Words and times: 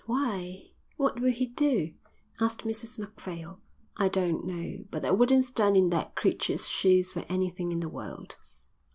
"Why, 0.07 0.71
what 0.97 1.19
will 1.19 1.29
he 1.31 1.45
do?" 1.45 1.93
asked 2.39 2.61
Mrs 2.63 2.97
Macphail. 2.97 3.59
"I 3.95 4.09
don't 4.09 4.47
know, 4.47 4.83
but 4.89 5.05
I 5.05 5.11
wouldn't 5.11 5.43
stand 5.45 5.77
in 5.77 5.91
that 5.91 6.15
creature's 6.15 6.67
shoes 6.67 7.11
for 7.11 7.23
anything 7.29 7.71
in 7.71 7.81
the 7.81 7.87
world." 7.87 8.37